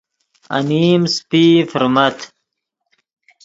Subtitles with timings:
[0.57, 2.17] انیم سپئی فرمت